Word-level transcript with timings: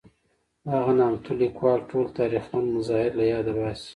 دغه 0.71 0.91
نامتو 0.99 1.31
لیکوال 1.41 1.79
ټول 1.89 2.05
تاریخمن 2.19 2.65
مظاهر 2.75 3.11
له 3.19 3.25
یاده 3.33 3.51
باسي. 3.57 3.89